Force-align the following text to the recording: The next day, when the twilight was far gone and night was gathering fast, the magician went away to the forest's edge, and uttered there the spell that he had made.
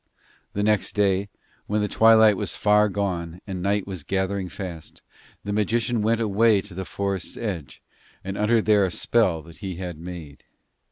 The 0.53 0.63
next 0.63 0.95
day, 0.95 1.29
when 1.67 1.81
the 1.81 1.87
twilight 1.87 2.35
was 2.35 2.55
far 2.55 2.89
gone 2.89 3.39
and 3.45 3.61
night 3.61 3.85
was 3.85 4.01
gathering 4.01 4.49
fast, 4.49 5.03
the 5.43 5.53
magician 5.53 6.01
went 6.01 6.19
away 6.19 6.59
to 6.61 6.73
the 6.73 6.85
forest's 6.85 7.37
edge, 7.37 7.83
and 8.23 8.35
uttered 8.35 8.65
there 8.65 8.85
the 8.85 8.89
spell 8.89 9.43
that 9.43 9.57
he 9.57 9.75
had 9.75 9.99
made. 9.99 10.43